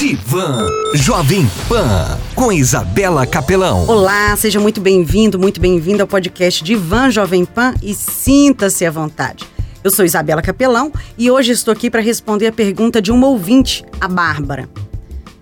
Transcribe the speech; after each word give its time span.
Divan 0.00 0.66
Jovem 0.94 1.46
Pan 1.68 2.18
com 2.34 2.50
Isabela 2.50 3.26
Capelão. 3.26 3.86
Olá, 3.86 4.34
seja 4.34 4.58
muito 4.58 4.80
bem-vindo, 4.80 5.38
muito 5.38 5.60
bem-vindo 5.60 6.00
ao 6.00 6.08
podcast 6.08 6.64
Divan 6.64 7.10
Jovem 7.10 7.44
Pan 7.44 7.74
e 7.82 7.92
sinta-se 7.92 8.86
à 8.86 8.90
vontade. 8.90 9.44
Eu 9.84 9.90
sou 9.90 10.02
Isabela 10.02 10.40
Capelão 10.40 10.90
e 11.18 11.30
hoje 11.30 11.52
estou 11.52 11.70
aqui 11.70 11.90
para 11.90 12.00
responder 12.00 12.46
a 12.46 12.52
pergunta 12.52 13.02
de 13.02 13.12
uma 13.12 13.26
ouvinte, 13.26 13.84
a 14.00 14.08
Bárbara. 14.08 14.70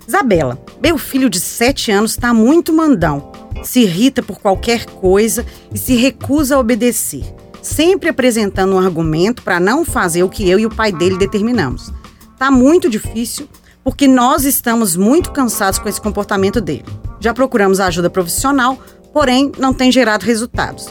Isabela, 0.09 0.59
meu 0.83 0.99
filho 0.99 1.31
de 1.31 1.39
7 1.39 1.93
anos 1.93 2.11
está 2.11 2.35
muito 2.35 2.73
mandão, 2.73 3.31
se 3.63 3.83
irrita 3.83 4.25
por 4.25 4.41
qualquer 4.41 4.87
coisa 4.87 5.47
e 5.73 5.79
se 5.79 5.95
recusa 5.95 6.57
a 6.57 6.59
obedecer, 6.59 7.33
sempre 7.63 8.09
apresentando 8.09 8.75
um 8.75 8.81
argumento 8.81 9.41
para 9.41 9.61
não 9.61 9.85
fazer 9.85 10.25
o 10.25 10.29
que 10.29 10.51
eu 10.51 10.59
e 10.59 10.67
o 10.67 10.75
pai 10.75 10.91
dele 10.91 11.17
determinamos. 11.17 11.93
Tá 12.37 12.51
muito 12.51 12.91
difícil 12.91 13.49
porque 13.89 14.07
nós 14.07 14.45
estamos 14.45 14.97
muito 14.97 15.33
cansados 15.33 15.79
com 15.79 15.89
esse 15.89 15.99
comportamento 15.99 16.61
dele. 16.61 16.85
Já 17.21 17.33
procuramos 17.33 17.81
ajuda 17.81 18.11
profissional, 18.11 18.79
porém 19.15 19.51
não 19.59 19.73
tem 19.73 19.91
gerado 19.91 20.27
resultados. 20.27 20.89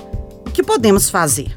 O 0.48 0.50
que 0.50 0.64
podemos 0.64 1.08
fazer? 1.08 1.56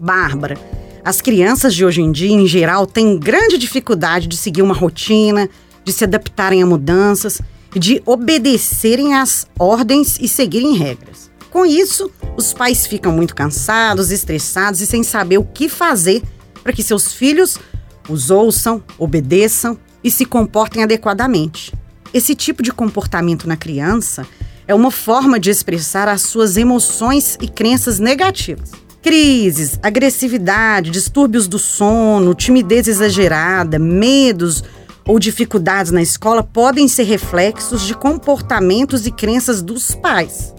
Bárbara, 0.00 0.58
as 1.04 1.20
crianças 1.20 1.76
de 1.76 1.84
hoje 1.84 2.02
em 2.02 2.10
dia, 2.10 2.32
em 2.32 2.44
geral, 2.44 2.88
têm 2.88 3.16
grande 3.16 3.56
dificuldade 3.56 4.26
de 4.26 4.36
seguir 4.36 4.62
uma 4.62 4.74
rotina, 4.74 5.48
de 5.84 5.92
se 5.92 6.02
adaptarem 6.02 6.60
a 6.60 6.66
mudanças, 6.66 7.40
de 7.72 8.02
obedecerem 8.04 9.14
às 9.14 9.46
ordens 9.60 10.18
e 10.20 10.26
seguirem 10.26 10.74
regras. 10.74 11.30
Com 11.52 11.64
isso, 11.64 12.10
os 12.36 12.52
pais 12.52 12.84
ficam 12.84 13.12
muito 13.12 13.36
cansados, 13.36 14.10
estressados 14.10 14.80
e 14.80 14.86
sem 14.86 15.04
saber 15.04 15.38
o 15.38 15.44
que 15.44 15.68
fazer 15.68 16.20
para 16.64 16.72
que 16.72 16.82
seus 16.82 17.12
filhos 17.12 17.60
os 18.08 18.28
ouçam, 18.28 18.82
obedeçam 18.98 19.78
e 20.02 20.10
se 20.10 20.24
comportem 20.24 20.82
adequadamente. 20.82 21.72
Esse 22.12 22.34
tipo 22.34 22.62
de 22.62 22.72
comportamento 22.72 23.46
na 23.46 23.56
criança 23.56 24.26
é 24.66 24.74
uma 24.74 24.90
forma 24.90 25.38
de 25.38 25.50
expressar 25.50 26.08
as 26.08 26.22
suas 26.22 26.56
emoções 26.56 27.36
e 27.40 27.48
crenças 27.48 27.98
negativas. 27.98 28.70
Crises, 29.02 29.78
agressividade, 29.82 30.90
distúrbios 30.90 31.48
do 31.48 31.58
sono, 31.58 32.34
timidez 32.34 32.86
exagerada, 32.86 33.78
medos 33.78 34.62
ou 35.06 35.18
dificuldades 35.18 35.90
na 35.90 36.02
escola 36.02 36.42
podem 36.42 36.86
ser 36.86 37.04
reflexos 37.04 37.82
de 37.82 37.94
comportamentos 37.94 39.06
e 39.06 39.10
crenças 39.10 39.62
dos 39.62 39.94
pais. 39.94 40.54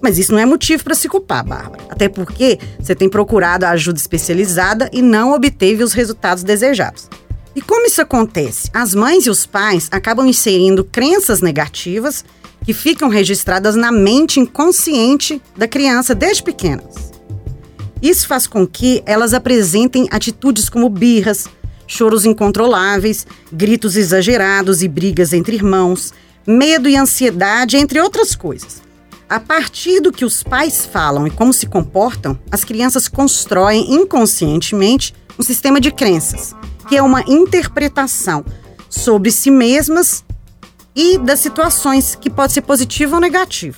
Mas 0.00 0.18
isso 0.18 0.32
não 0.32 0.38
é 0.38 0.46
motivo 0.46 0.82
para 0.82 0.94
se 0.94 1.08
culpar, 1.08 1.44
Bárbara. 1.44 1.82
Até 1.90 2.08
porque 2.08 2.58
você 2.78 2.94
tem 2.94 3.08
procurado 3.08 3.66
a 3.66 3.70
ajuda 3.70 3.98
especializada 3.98 4.88
e 4.92 5.02
não 5.02 5.34
obteve 5.34 5.82
os 5.82 5.92
resultados 5.92 6.42
desejados. 6.42 7.08
E 7.54 7.60
como 7.60 7.86
isso 7.86 8.00
acontece? 8.00 8.70
As 8.72 8.94
mães 8.94 9.26
e 9.26 9.30
os 9.30 9.44
pais 9.44 9.88
acabam 9.90 10.26
inserindo 10.26 10.84
crenças 10.84 11.40
negativas 11.40 12.24
que 12.64 12.72
ficam 12.72 13.08
registradas 13.08 13.74
na 13.74 13.90
mente 13.90 14.38
inconsciente 14.38 15.42
da 15.56 15.66
criança 15.66 16.14
desde 16.14 16.42
pequenas. 16.42 17.10
Isso 18.00 18.28
faz 18.28 18.46
com 18.46 18.66
que 18.66 19.02
elas 19.04 19.34
apresentem 19.34 20.06
atitudes 20.10 20.68
como 20.68 20.88
birras, 20.88 21.48
choros 21.86 22.24
incontroláveis, 22.24 23.26
gritos 23.52 23.96
exagerados 23.96 24.82
e 24.82 24.88
brigas 24.88 25.32
entre 25.32 25.56
irmãos, 25.56 26.14
medo 26.46 26.88
e 26.88 26.96
ansiedade, 26.96 27.76
entre 27.76 28.00
outras 28.00 28.36
coisas. 28.36 28.80
A 29.28 29.40
partir 29.40 30.00
do 30.00 30.12
que 30.12 30.24
os 30.24 30.42
pais 30.42 30.86
falam 30.86 31.26
e 31.26 31.30
como 31.30 31.52
se 31.52 31.66
comportam, 31.66 32.38
as 32.50 32.64
crianças 32.64 33.08
constroem 33.08 33.92
inconscientemente 33.94 35.14
um 35.38 35.42
sistema 35.42 35.80
de 35.80 35.90
crenças 35.90 36.54
que 36.90 36.96
é 36.96 37.02
uma 37.02 37.22
interpretação 37.28 38.44
sobre 38.88 39.30
si 39.30 39.48
mesmas 39.48 40.24
e 40.92 41.18
das 41.18 41.38
situações, 41.38 42.16
que 42.16 42.28
pode 42.28 42.52
ser 42.52 42.62
positiva 42.62 43.14
ou 43.14 43.20
negativa. 43.20 43.76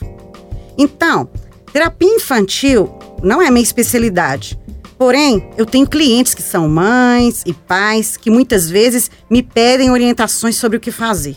Então, 0.78 1.28
terapia 1.70 2.08
infantil 2.08 2.90
não 3.22 3.42
é 3.42 3.50
minha 3.50 3.62
especialidade. 3.62 4.58
Porém, 4.96 5.46
eu 5.58 5.66
tenho 5.66 5.86
clientes 5.86 6.32
que 6.32 6.40
são 6.40 6.66
mães 6.66 7.42
e 7.44 7.52
pais 7.52 8.16
que 8.16 8.30
muitas 8.30 8.70
vezes 8.70 9.10
me 9.28 9.42
pedem 9.42 9.90
orientações 9.90 10.56
sobre 10.56 10.78
o 10.78 10.80
que 10.80 10.90
fazer. 10.90 11.36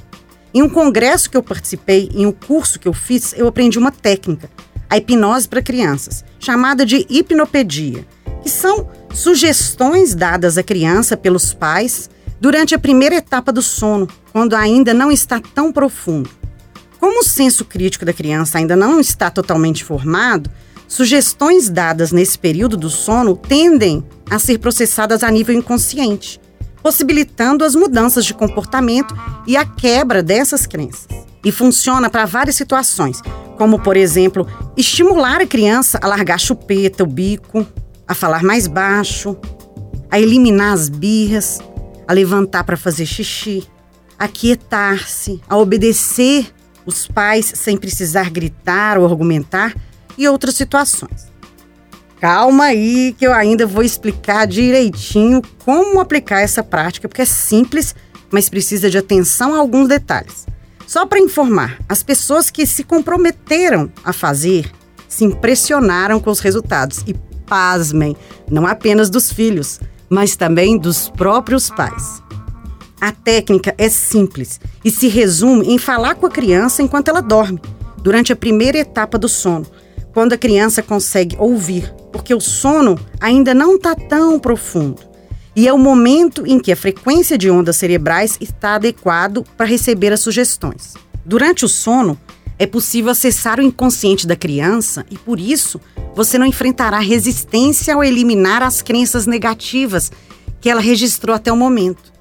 Em 0.54 0.62
um 0.62 0.70
congresso 0.70 1.30
que 1.30 1.36
eu 1.36 1.44
participei, 1.44 2.10
em 2.14 2.26
um 2.26 2.32
curso 2.32 2.80
que 2.80 2.88
eu 2.88 2.94
fiz, 2.94 3.34
eu 3.36 3.50
aprendi 3.50 3.78
uma 3.78 3.92
técnica, 3.92 4.50
a 4.90 4.96
hipnose 4.96 5.50
para 5.50 5.62
crianças, 5.62 6.24
chamada 6.40 6.86
de 6.86 7.06
hipnopedia, 7.10 8.08
que 8.42 8.50
são 8.50 8.88
sugestões 9.16 10.14
dadas 10.14 10.58
à 10.58 10.64
criança 10.64 11.16
pelos 11.16 11.54
pais 11.54 12.10
durante 12.40 12.76
a 12.76 12.80
primeira 12.80 13.16
etapa 13.16 13.52
do 13.52 13.62
sono, 13.62 14.08
quando 14.34 14.56
ainda 14.56 14.94
não 14.94 15.10
está 15.10 15.40
tão 15.40 15.72
profundo. 15.72 16.30
Como 17.00 17.22
o 17.22 17.24
senso 17.24 17.64
crítico 17.64 18.04
da 18.04 18.12
criança 18.12 18.58
ainda 18.58 18.76
não 18.76 19.00
está 19.00 19.32
totalmente 19.32 19.86
formado, 19.86 20.52
sugestões 20.88 21.70
dadas 21.70 22.12
nesse 22.12 22.38
período 22.38 22.76
do 22.76 22.90
sono 22.90 23.38
tendem 23.38 24.04
a 24.30 24.38
ser 24.38 24.60
processadas 24.60 25.24
a 25.24 25.32
nível 25.32 25.56
inconsciente, 25.56 26.40
possibilitando 26.84 27.64
as 27.64 27.74
mudanças 27.74 28.26
de 28.26 28.34
comportamento 28.34 29.16
e 29.48 29.56
a 29.56 29.66
quebra 29.66 30.22
dessas 30.22 30.68
crenças. 30.68 31.08
E 31.44 31.52
funciona 31.52 32.10
para 32.10 32.26
várias 32.26 32.56
situações, 32.58 33.22
como, 33.58 33.80
por 33.80 33.96
exemplo, 33.96 34.46
estimular 34.76 35.40
a 35.40 35.48
criança 35.48 36.00
a 36.02 36.08
largar 36.08 36.36
a 36.36 36.40
chupeta, 36.40 37.04
o 37.04 37.08
bico, 37.08 37.66
a 38.08 38.14
falar 38.14 38.44
mais 38.44 38.68
baixo, 38.68 39.38
a 40.10 40.20
eliminar 40.20 40.74
as 40.74 40.90
birras, 40.90 41.60
a 42.08 42.14
levantar 42.14 42.64
para 42.64 42.78
fazer 42.78 43.06
xixi, 43.06 43.68
a 44.18 44.28
quietar-se, 44.28 45.42
a 45.48 45.58
obedecer 45.58 46.54
os 46.86 47.08
pais 47.08 47.52
sem 47.56 47.78
precisar 47.78 48.30
gritar 48.30 48.98
ou 48.98 49.06
argumentar 49.06 49.76
e 50.18 50.28
outras 50.28 50.56
situações. 50.56 51.28
Calma 52.20 52.66
aí 52.66 53.14
que 53.18 53.26
eu 53.26 53.34
ainda 53.34 53.68
vou 53.68 53.84
explicar 53.84 54.48
direitinho 54.48 55.42
como 55.64 56.00
aplicar 56.00 56.42
essa 56.42 56.64
prática, 56.64 57.08
porque 57.08 57.24
é 57.24 57.26
simples, 57.26 57.94
mas 58.32 58.50
precisa 58.50 58.90
de 58.90 58.98
atenção 58.98 59.54
a 59.54 59.58
alguns 59.58 59.88
detalhes. 59.88 60.46
Só 60.88 61.06
para 61.06 61.20
informar, 61.20 61.80
as 61.90 62.04
pessoas 62.04 62.50
que 62.50 62.66
se 62.66 62.84
comprometeram 62.84 63.92
a 64.04 64.14
fazer 64.14 64.72
se 65.08 65.24
impressionaram 65.24 66.20
com 66.20 66.30
os 66.30 66.40
resultados 66.40 67.04
e 67.08 67.14
pasmem, 67.46 68.16
não 68.50 68.66
apenas 68.66 69.10
dos 69.10 69.32
filhos, 69.32 69.80
mas 70.10 70.36
também 70.36 70.78
dos 70.78 71.10
próprios 71.10 71.70
pais. 71.70 72.22
A 73.00 73.12
técnica 73.12 73.76
é 73.78 73.90
simples 73.90 74.60
e 74.84 74.90
se 74.90 75.08
resume 75.08 75.68
em 75.68 75.78
falar 75.78 76.16
com 76.16 76.26
a 76.26 76.32
criança 76.32 76.82
enquanto 76.82 77.10
ela 77.10 77.22
dorme, 77.22 77.62
durante 77.98 78.32
a 78.32 78.36
primeira 78.36 78.78
etapa 78.78 79.18
do 79.18 79.28
sono, 79.28 79.66
quando 80.14 80.34
a 80.34 80.38
criança 80.38 80.82
consegue 80.82 81.36
ouvir, 81.38 81.94
porque 82.12 82.34
o 82.34 82.40
sono 82.40 82.98
ainda 83.20 83.54
não 83.54 83.76
está 83.76 83.94
tão 83.96 84.40
profundo. 84.40 85.02
E 85.56 85.68
é 85.68 85.74
o 85.74 85.78
momento 85.78 86.46
em 86.46 86.60
que 86.60 86.72
a 86.72 86.76
frequência 86.76 87.38
de 87.38 87.50
ondas 87.50 87.78
cerebrais 87.78 88.38
está 88.40 88.76
adequado 88.76 89.46
para 89.56 89.66
receber 89.66 90.12
as 90.12 90.20
sugestões. 90.20 90.96
Durante 91.26 91.66
o 91.66 91.70
sono, 91.70 92.20
é 92.58 92.66
possível 92.66 93.12
acessar 93.12 93.60
o 93.60 93.64
inconsciente 93.64 94.26
da 94.26 94.36
criança 94.36 95.06
e, 95.10 95.18
por 95.18 95.40
isso, 95.40 95.80
você 96.16 96.38
não 96.38 96.46
enfrentará 96.46 97.00
resistência 97.00 97.94
ao 97.94 98.04
eliminar 98.04 98.64
as 98.64 98.82
crenças 98.82 99.26
negativas 99.26 100.12
que 100.62 100.70
ela 100.70 100.82
registrou 100.82 101.36
até 101.36 101.52
o 101.52 101.58
momento. 101.58 102.14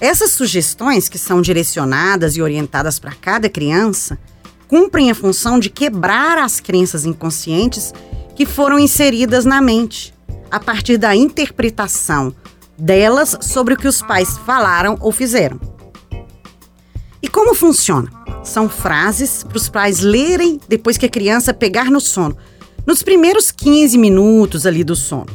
Essas 0.00 0.32
sugestões, 0.32 1.08
que 1.08 1.18
são 1.18 1.40
direcionadas 1.40 2.36
e 2.36 2.42
orientadas 2.42 2.98
para 2.98 3.12
cada 3.12 3.48
criança, 3.48 4.18
cumprem 4.68 5.10
a 5.10 5.14
função 5.14 5.58
de 5.58 5.70
quebrar 5.70 6.36
as 6.38 6.60
crenças 6.60 7.04
inconscientes 7.04 7.94
que 8.34 8.44
foram 8.44 8.78
inseridas 8.78 9.44
na 9.44 9.62
mente, 9.62 10.12
a 10.50 10.60
partir 10.60 10.98
da 10.98 11.14
interpretação 11.14 12.34
delas 12.76 13.38
sobre 13.40 13.74
o 13.74 13.76
que 13.76 13.88
os 13.88 14.02
pais 14.02 14.36
falaram 14.38 14.98
ou 15.00 15.10
fizeram. 15.10 15.75
E 17.26 17.28
como 17.28 17.56
funciona? 17.56 18.08
São 18.44 18.68
frases 18.68 19.42
para 19.42 19.56
os 19.56 19.68
pais 19.68 19.98
lerem 19.98 20.60
depois 20.68 20.96
que 20.96 21.06
a 21.06 21.08
criança 21.08 21.52
pegar 21.52 21.90
no 21.90 22.00
sono, 22.00 22.36
nos 22.86 23.02
primeiros 23.02 23.50
15 23.50 23.98
minutos 23.98 24.64
ali 24.64 24.84
do 24.84 24.94
sono. 24.94 25.26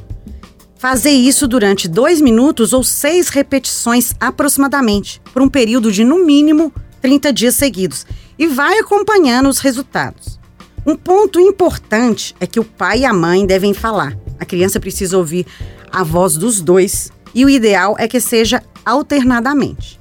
Fazer 0.77 1.11
isso 1.11 1.49
durante 1.49 1.89
dois 1.89 2.21
minutos 2.21 2.71
ou 2.71 2.81
seis 2.81 3.27
repetições 3.27 4.13
aproximadamente, 4.21 5.21
por 5.33 5.41
um 5.41 5.49
período 5.49 5.91
de 5.91 6.05
no 6.05 6.25
mínimo 6.25 6.71
30 7.01 7.33
dias 7.33 7.55
seguidos, 7.55 8.05
e 8.39 8.47
vai 8.47 8.79
acompanhando 8.79 9.49
os 9.49 9.59
resultados. 9.59 10.39
Um 10.87 10.95
ponto 10.95 11.41
importante 11.41 12.33
é 12.39 12.47
que 12.47 12.61
o 12.61 12.63
pai 12.63 12.99
e 12.99 13.05
a 13.05 13.11
mãe 13.11 13.45
devem 13.45 13.73
falar. 13.73 14.17
A 14.39 14.45
criança 14.45 14.79
precisa 14.79 15.17
ouvir 15.17 15.45
a 15.91 16.05
voz 16.05 16.37
dos 16.37 16.61
dois 16.61 17.11
e 17.35 17.43
o 17.43 17.49
ideal 17.49 17.97
é 17.99 18.07
que 18.07 18.21
seja 18.21 18.63
alternadamente. 18.85 20.00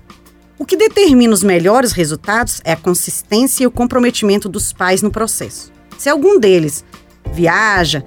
O 0.60 0.66
que 0.66 0.76
determina 0.76 1.32
os 1.32 1.42
melhores 1.42 1.92
resultados 1.92 2.60
é 2.64 2.72
a 2.72 2.76
consistência 2.76 3.64
e 3.64 3.66
o 3.66 3.70
comprometimento 3.70 4.46
dos 4.46 4.74
pais 4.74 5.00
no 5.00 5.10
processo. 5.10 5.72
Se 5.96 6.06
algum 6.06 6.38
deles 6.38 6.84
viaja, 7.32 8.04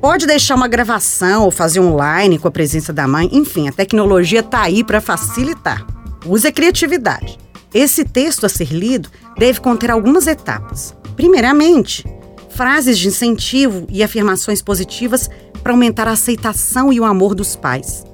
pode 0.00 0.24
deixar 0.24 0.54
uma 0.54 0.68
gravação 0.68 1.42
ou 1.42 1.50
fazer 1.50 1.80
online 1.80 2.38
com 2.38 2.46
a 2.46 2.50
presença 2.52 2.92
da 2.92 3.08
mãe, 3.08 3.28
enfim, 3.32 3.66
a 3.66 3.72
tecnologia 3.72 4.38
está 4.38 4.62
aí 4.62 4.84
para 4.84 5.00
facilitar. 5.00 5.84
Use 6.24 6.46
a 6.46 6.52
criatividade. 6.52 7.38
Esse 7.74 8.04
texto 8.04 8.46
a 8.46 8.48
ser 8.48 8.72
lido 8.72 9.08
deve 9.36 9.58
conter 9.58 9.90
algumas 9.90 10.28
etapas. 10.28 10.94
Primeiramente, 11.16 12.04
frases 12.50 13.00
de 13.00 13.08
incentivo 13.08 13.84
e 13.90 14.04
afirmações 14.04 14.62
positivas 14.62 15.28
para 15.60 15.72
aumentar 15.72 16.06
a 16.06 16.12
aceitação 16.12 16.92
e 16.92 17.00
o 17.00 17.04
amor 17.04 17.34
dos 17.34 17.56
pais. 17.56 18.04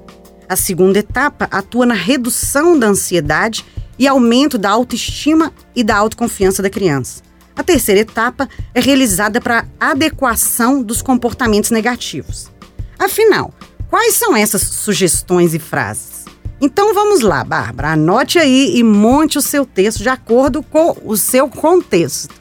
A 0.49 0.55
segunda 0.55 0.97
etapa 0.97 1.47
atua 1.51 1.85
na 1.85 1.93
redução 1.93 2.77
da 2.77 2.87
ansiedade 2.87 3.63
e 3.97 4.07
aumento 4.07 4.57
da 4.57 4.69
autoestima 4.69 5.53
e 5.75 5.83
da 5.83 5.95
autoconfiança 5.95 6.61
da 6.61 6.69
criança. 6.69 7.21
A 7.55 7.63
terceira 7.63 8.01
etapa 8.01 8.49
é 8.73 8.79
realizada 8.79 9.39
para 9.39 9.65
adequação 9.79 10.81
dos 10.81 11.01
comportamentos 11.01 11.69
negativos. 11.69 12.51
Afinal, 12.97 13.53
quais 13.89 14.15
são 14.15 14.35
essas 14.35 14.61
sugestões 14.61 15.53
e 15.53 15.59
frases? 15.59 16.25
Então 16.59 16.93
vamos 16.93 17.21
lá, 17.21 17.43
Bárbara, 17.43 17.91
anote 17.91 18.39
aí 18.39 18.77
e 18.77 18.83
monte 18.83 19.37
o 19.37 19.41
seu 19.41 19.65
texto 19.65 20.01
de 20.01 20.09
acordo 20.09 20.63
com 20.63 20.97
o 21.03 21.17
seu 21.17 21.49
contexto. 21.49 22.33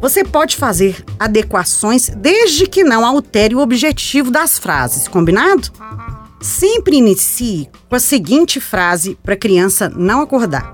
Você 0.00 0.24
pode 0.24 0.56
fazer 0.56 1.04
adequações 1.18 2.08
desde 2.08 2.66
que 2.66 2.82
não 2.82 3.04
altere 3.04 3.54
o 3.54 3.60
objetivo 3.60 4.30
das 4.30 4.58
frases, 4.58 5.06
combinado? 5.06 5.70
Sempre 6.42 6.96
inicie 6.96 7.70
com 7.88 7.94
a 7.94 8.00
seguinte 8.00 8.60
frase 8.60 9.16
para 9.22 9.34
a 9.34 9.36
criança 9.36 9.88
não 9.88 10.20
acordar. 10.20 10.72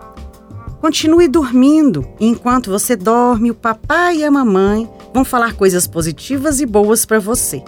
Continue 0.80 1.28
dormindo. 1.28 2.08
Enquanto 2.18 2.70
você 2.70 2.96
dorme, 2.96 3.50
o 3.50 3.54
papai 3.54 4.18
e 4.18 4.24
a 4.24 4.30
mamãe 4.30 4.88
vão 5.12 5.26
falar 5.26 5.52
coisas 5.52 5.86
positivas 5.86 6.58
e 6.60 6.64
boas 6.64 7.04
para 7.04 7.18
você. 7.18 7.62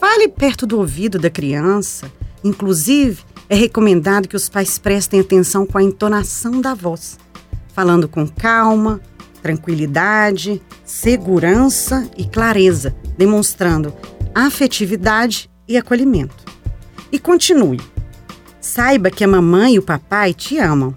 Fale 0.00 0.26
perto 0.26 0.66
do 0.66 0.78
ouvido 0.78 1.16
da 1.16 1.30
criança. 1.30 2.10
Inclusive, 2.42 3.22
é 3.48 3.54
recomendado 3.54 4.26
que 4.26 4.36
os 4.36 4.48
pais 4.48 4.76
prestem 4.76 5.20
atenção 5.20 5.64
com 5.64 5.78
a 5.78 5.82
entonação 5.82 6.60
da 6.60 6.74
voz, 6.74 7.18
falando 7.72 8.08
com 8.08 8.26
calma, 8.26 9.00
tranquilidade, 9.40 10.60
segurança 10.84 12.10
e 12.16 12.24
clareza, 12.24 12.96
demonstrando 13.16 13.94
afetividade 14.34 15.48
e 15.68 15.76
acolhimento. 15.76 16.47
E 17.10 17.18
continue. 17.18 17.80
Saiba 18.60 19.10
que 19.10 19.24
a 19.24 19.28
mamãe 19.28 19.74
e 19.74 19.78
o 19.78 19.82
papai 19.82 20.34
te 20.34 20.58
amam 20.58 20.94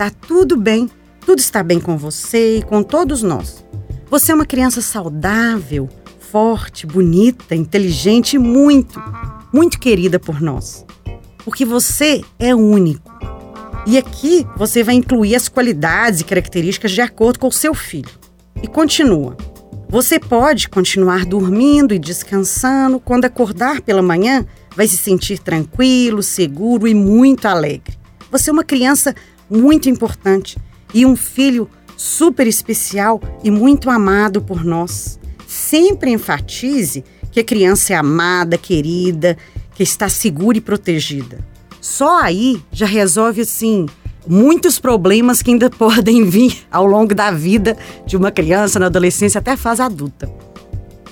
Tá 0.00 0.08
tudo 0.08 0.56
bem, 0.56 0.88
tudo 1.26 1.40
está 1.40 1.62
bem 1.62 1.78
com 1.78 1.94
você 1.98 2.56
e 2.56 2.62
com 2.62 2.82
todos 2.82 3.22
nós. 3.22 3.62
Você 4.08 4.32
é 4.32 4.34
uma 4.34 4.46
criança 4.46 4.80
saudável, 4.80 5.90
forte, 6.18 6.86
bonita, 6.86 7.54
inteligente 7.54 8.36
e 8.36 8.38
muito, 8.38 8.98
muito 9.52 9.78
querida 9.78 10.18
por 10.18 10.40
nós. 10.40 10.86
Porque 11.44 11.66
você 11.66 12.22
é 12.38 12.54
único. 12.54 13.12
E 13.86 13.98
aqui 13.98 14.46
você 14.56 14.82
vai 14.82 14.94
incluir 14.94 15.34
as 15.34 15.50
qualidades 15.50 16.22
e 16.22 16.24
características 16.24 16.92
de 16.92 17.02
acordo 17.02 17.38
com 17.38 17.48
o 17.48 17.52
seu 17.52 17.74
filho. 17.74 18.08
E 18.62 18.66
continua. 18.66 19.36
Você 19.86 20.18
pode 20.18 20.66
continuar 20.70 21.26
dormindo 21.26 21.92
e 21.92 21.98
descansando. 21.98 22.98
Quando 22.98 23.26
acordar 23.26 23.82
pela 23.82 24.00
manhã, 24.00 24.46
vai 24.76 24.86
se 24.86 24.96
sentir 24.96 25.38
tranquilo, 25.38 26.22
seguro 26.22 26.86
e 26.86 26.94
muito 26.94 27.46
alegre. 27.46 27.98
Você 28.30 28.50
é 28.50 28.52
uma 28.52 28.64
criança 28.64 29.14
muito 29.50 29.88
importante 29.88 30.56
e 30.94 31.04
um 31.04 31.16
filho 31.16 31.68
super 31.96 32.46
especial 32.46 33.20
e 33.44 33.50
muito 33.50 33.90
amado 33.90 34.40
por 34.40 34.64
nós. 34.64 35.18
Sempre 35.46 36.10
enfatize 36.12 37.04
que 37.30 37.40
a 37.40 37.44
criança 37.44 37.92
é 37.92 37.96
amada, 37.96 38.56
querida, 38.56 39.36
que 39.74 39.82
está 39.82 40.08
segura 40.08 40.58
e 40.58 40.60
protegida. 40.60 41.44
Só 41.80 42.20
aí 42.22 42.62
já 42.72 42.86
resolve 42.86 43.42
assim 43.42 43.86
muitos 44.26 44.78
problemas 44.78 45.42
que 45.42 45.50
ainda 45.50 45.68
podem 45.70 46.24
vir 46.24 46.66
ao 46.70 46.86
longo 46.86 47.14
da 47.14 47.30
vida 47.30 47.76
de 48.06 48.16
uma 48.16 48.30
criança 48.30 48.78
na 48.78 48.86
adolescência 48.86 49.38
até 49.38 49.52
a 49.52 49.56
fase 49.56 49.82
adulta. 49.82 50.30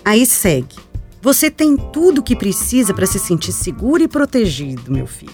Aí 0.05 0.25
segue. 0.25 0.88
Você 1.21 1.51
tem 1.51 1.77
tudo 1.77 2.19
o 2.19 2.23
que 2.23 2.37
precisa 2.37 2.95
para 2.95 3.07
se 3.07 3.19
sentir 3.19 3.53
seguro 3.53 4.03
e 4.03 4.09
protegido, 4.09 4.93
meu 4.93 5.07
filho. 5.07 5.33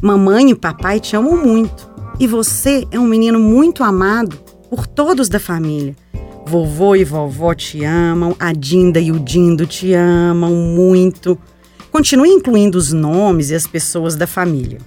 Mamãe 0.00 0.50
e 0.50 0.54
papai 0.54 0.98
te 0.98 1.14
amam 1.14 1.36
muito. 1.36 1.88
E 2.18 2.26
você 2.26 2.86
é 2.90 2.98
um 2.98 3.06
menino 3.06 3.38
muito 3.38 3.84
amado 3.84 4.36
por 4.70 4.86
todos 4.86 5.28
da 5.28 5.38
família. 5.38 5.94
Vovô 6.46 6.96
e 6.96 7.04
vovó 7.04 7.54
te 7.54 7.84
amam, 7.84 8.34
a 8.38 8.52
Dinda 8.52 8.98
e 8.98 9.12
o 9.12 9.20
Dindo 9.20 9.66
te 9.66 9.92
amam 9.92 10.54
muito. 10.54 11.38
Continue 11.92 12.30
incluindo 12.30 12.78
os 12.78 12.92
nomes 12.92 13.50
e 13.50 13.54
as 13.54 13.66
pessoas 13.66 14.16
da 14.16 14.26
família. 14.26 14.78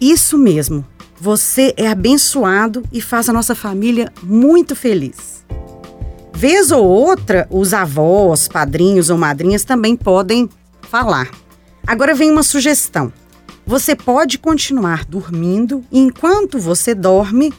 Isso 0.00 0.38
mesmo, 0.38 0.84
você 1.20 1.74
é 1.76 1.88
abençoado 1.88 2.84
e 2.92 3.00
faz 3.00 3.28
a 3.28 3.32
nossa 3.32 3.54
família 3.54 4.12
muito 4.22 4.76
feliz. 4.76 5.44
Vez 6.38 6.70
ou 6.70 6.86
outra, 6.86 7.48
os 7.50 7.74
avós, 7.74 8.46
padrinhos 8.46 9.10
ou 9.10 9.18
madrinhas 9.18 9.64
também 9.64 9.96
podem 9.96 10.48
falar. 10.82 11.28
Agora 11.84 12.14
vem 12.14 12.30
uma 12.30 12.44
sugestão. 12.44 13.12
Você 13.66 13.96
pode 13.96 14.38
continuar 14.38 15.04
dormindo 15.04 15.84
e 15.90 15.98
enquanto 15.98 16.56
você 16.56 16.94
dorme, 16.94 17.52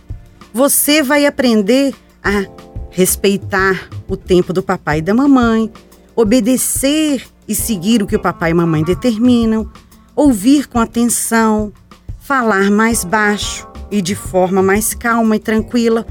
você 0.54 1.04
vai 1.04 1.26
aprender 1.26 1.94
a 2.24 2.46
respeitar 2.90 3.90
o 4.08 4.16
tempo 4.16 4.54
do 4.54 4.64
papai 4.64 5.00
e 5.00 5.02
da 5.02 5.14
mamãe, 5.14 5.70
obedecer 6.16 7.28
e 7.46 7.54
seguir 7.54 8.02
o 8.02 8.08
que 8.08 8.16
o 8.16 8.22
papai 8.22 8.52
e 8.52 8.54
mamãe 8.54 8.82
determinam, 8.82 9.70
ouvir 10.16 10.70
com 10.70 10.80
atenção, 10.80 11.74
falar 12.18 12.72
mais 12.72 13.04
baixo 13.04 13.68
e 13.92 14.02
de 14.02 14.16
forma 14.16 14.64
mais 14.64 14.94
calma 14.94 15.36
e 15.36 15.40
tranquila, 15.40 16.08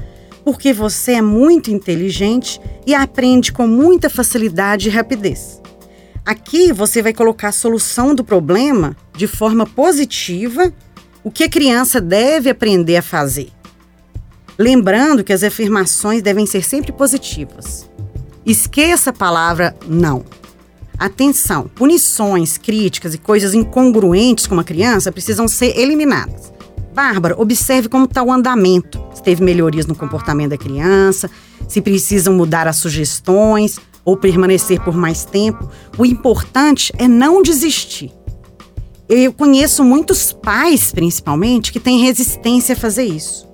porque 0.49 0.73
você 0.73 1.11
é 1.11 1.21
muito 1.21 1.69
inteligente 1.69 2.59
e 2.83 2.95
aprende 2.95 3.51
com 3.51 3.67
muita 3.67 4.09
facilidade 4.09 4.89
e 4.89 4.91
rapidez. 4.91 5.61
Aqui 6.25 6.73
você 6.73 7.03
vai 7.03 7.13
colocar 7.13 7.49
a 7.49 7.51
solução 7.51 8.15
do 8.15 8.23
problema 8.23 8.97
de 9.15 9.27
forma 9.27 9.63
positiva, 9.67 10.73
o 11.23 11.29
que 11.29 11.43
a 11.43 11.49
criança 11.49 12.01
deve 12.01 12.49
aprender 12.49 12.95
a 12.95 13.03
fazer. 13.03 13.49
Lembrando 14.57 15.23
que 15.23 15.31
as 15.31 15.43
afirmações 15.43 16.23
devem 16.23 16.47
ser 16.47 16.63
sempre 16.63 16.91
positivas. 16.91 17.87
Esqueça 18.43 19.11
a 19.11 19.13
palavra 19.13 19.77
não. 19.87 20.25
Atenção, 20.97 21.67
punições, 21.75 22.57
críticas 22.57 23.13
e 23.13 23.19
coisas 23.19 23.53
incongruentes 23.53 24.47
com 24.47 24.55
uma 24.55 24.63
criança 24.63 25.11
precisam 25.11 25.47
ser 25.47 25.77
eliminadas. 25.77 26.51
Bárbara, 26.99 27.33
observe 27.39 27.87
como 27.87 28.03
está 28.03 28.21
o 28.21 28.29
andamento. 28.29 29.01
Se 29.13 29.23
teve 29.23 29.41
melhorias 29.41 29.85
no 29.85 29.95
comportamento 29.95 30.49
da 30.49 30.57
criança, 30.57 31.31
se 31.65 31.79
precisam 31.79 32.33
mudar 32.33 32.67
as 32.67 32.75
sugestões, 32.75 33.79
ou 34.03 34.17
permanecer 34.17 34.81
por 34.81 34.93
mais 34.97 35.23
tempo, 35.23 35.71
o 35.97 36.05
importante 36.05 36.91
é 36.97 37.07
não 37.07 37.41
desistir. 37.41 38.11
Eu 39.07 39.31
conheço 39.31 39.81
muitos 39.81 40.33
pais, 40.33 40.91
principalmente, 40.91 41.71
que 41.71 41.79
têm 41.79 42.01
resistência 42.01 42.73
a 42.73 42.77
fazer 42.77 43.05
isso. 43.05 43.47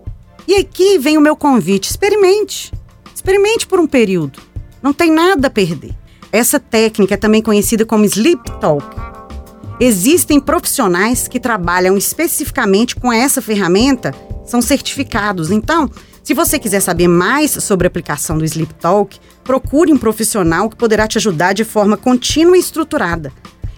E 0.48 0.56
aqui 0.56 0.98
vem 0.98 1.16
o 1.16 1.22
meu 1.22 1.36
convite: 1.36 1.92
experimente. 1.92 2.74
Experimente 3.14 3.68
por 3.68 3.80
um 3.80 3.86
período. 3.86 4.40
Não 4.82 4.92
tem 4.92 5.12
nada 5.12 5.50
a 5.50 5.52
perder. 5.52 5.96
Essa 6.32 6.60
técnica 6.60 7.14
é 7.14 7.18
também 7.18 7.44
conhecida 7.44 7.86
como 7.86 8.06
Sleep 8.06 8.42
Talk. 8.60 9.15
Existem 9.80 10.40
profissionais 10.40 11.28
que 11.28 11.40
trabalham 11.40 11.98
especificamente 11.98 12.96
com 12.96 13.12
essa 13.12 13.42
ferramenta, 13.42 14.14
são 14.46 14.62
certificados. 14.62 15.52
Então, 15.52 15.90
se 16.24 16.34
você 16.34 16.58
quiser 16.58 16.80
saber 16.80 17.10
mais 17.10 17.52
sobre 17.52 17.86
a 17.86 17.90
aplicação 17.90 18.38
do 18.38 18.46
Sleep 18.46 18.74
Talk, 18.76 19.20
procure 19.44 19.92
um 19.92 19.98
profissional 19.98 20.70
que 20.70 20.78
poderá 20.78 21.08
te 21.08 21.18
ajudar 21.18 21.54
de 21.54 21.66
forma 21.66 21.98
contínua 21.98 22.56
e 22.56 22.60
estruturada. 22.60 23.34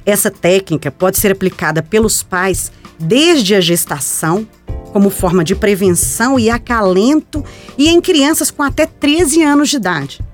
Essa 0.05 0.29
técnica 0.29 0.91
pode 0.91 1.17
ser 1.17 1.31
aplicada 1.31 1.81
pelos 1.81 2.21
pais 2.21 2.71
desde 2.99 3.55
a 3.55 3.59
gestação, 3.59 4.47
como 4.93 5.09
forma 5.09 5.43
de 5.43 5.55
prevenção 5.55 6.39
e 6.39 6.49
acalento, 6.49 7.43
e 7.77 7.89
em 7.89 7.99
crianças 7.99 8.51
com 8.51 8.61
até 8.61 8.85
13 8.85 9.43
anos 9.43 9.69
de 9.69 9.77
idade. 9.77 10.26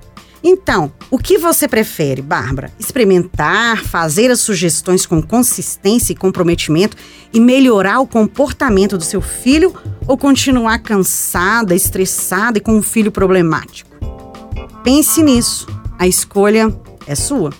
Então, 0.43 0.91
o 1.09 1.17
que 1.17 1.37
você 1.37 1.69
prefere, 1.69 2.21
Bárbara? 2.21 2.71
Experimentar, 2.77 3.81
fazer 3.81 4.29
as 4.29 4.41
sugestões 4.41 5.05
com 5.05 5.21
consistência 5.21 6.11
e 6.11 6.15
comprometimento 6.15 6.97
e 7.31 7.39
melhorar 7.39 8.01
o 8.01 8.07
comportamento 8.07 8.97
do 8.97 9.03
seu 9.03 9.21
filho 9.21 9.73
ou 10.05 10.17
continuar 10.17 10.79
cansada, 10.79 11.73
estressada 11.73 12.57
e 12.57 12.61
com 12.61 12.73
um 12.73 12.81
filho 12.81 13.11
problemático? 13.11 13.89
Pense 14.83 15.23
nisso. 15.23 15.65
A 15.97 16.07
escolha 16.07 16.75
é 17.07 17.15
sua. 17.15 17.51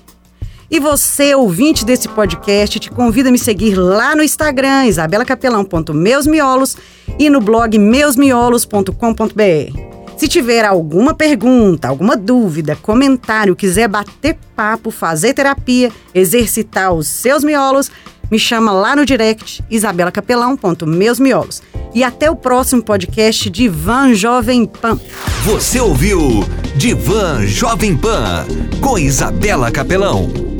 E 0.69 0.79
você, 0.79 1.33
ouvinte 1.35 1.85
desse 1.85 2.09
podcast, 2.09 2.79
te 2.79 2.89
convido 2.89 3.29
a 3.29 3.31
me 3.31 3.39
seguir 3.39 3.75
lá 3.75 4.15
no 4.15 4.23
Instagram, 4.23 4.87
isabelacapelão.meusmiolos 4.87 6.75
e 7.19 7.29
no 7.29 7.39
blog 7.39 7.77
meusmiolos.com.br. 7.77 9.92
Se 10.17 10.27
tiver 10.27 10.63
alguma 10.63 11.13
pergunta, 11.13 11.87
alguma 11.87 12.15
dúvida, 12.15 12.77
comentário, 12.81 13.55
quiser 13.55 13.87
bater 13.87 14.37
papo, 14.55 14.91
fazer 14.91 15.33
terapia, 15.33 15.91
exercitar 16.13 16.93
os 16.93 17.07
seus 17.07 17.43
miolos, 17.43 17.91
me 18.31 18.39
chama 18.39 18.71
lá 18.71 18.95
no 18.95 19.05
direct 19.05 19.63
isabelacapelão.meusmiolos. 19.69 21.61
e 21.93 22.03
até 22.03 22.29
o 22.31 22.35
próximo 22.35 22.81
podcast 22.81 23.49
Divan 23.51 24.15
Jovem 24.15 24.65
Pan. 24.65 24.99
Você 25.45 25.79
ouviu 25.79 26.43
Divan 26.75 27.45
Jovem 27.45 27.95
Pan 27.95 28.47
com 28.81 28.97
Isabela 28.97 29.69
Capelão. 29.69 30.52